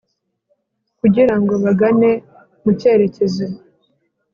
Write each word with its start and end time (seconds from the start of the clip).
kugira 0.99 1.33
ngo 1.41 1.53
bagane 1.63 2.11
mu 2.63 2.71
cyerekezo 2.79 3.45